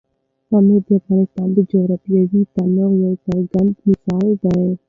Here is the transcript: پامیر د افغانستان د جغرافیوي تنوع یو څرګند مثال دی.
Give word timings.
پامیر 0.49 0.81
د 0.87 0.89
افغانستان 0.99 1.47
د 1.53 1.57
جغرافیوي 1.71 2.41
تنوع 2.53 2.91
یو 3.03 3.13
څرګند 3.25 3.71
مثال 3.87 4.27
دی. 4.43 4.61